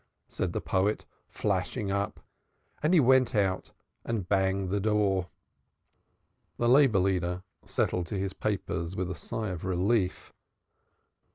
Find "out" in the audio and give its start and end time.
3.35-3.69